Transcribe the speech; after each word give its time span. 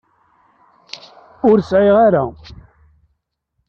Ur 1.49 1.57
sεiɣ 1.69 1.95
ara. 2.07 2.23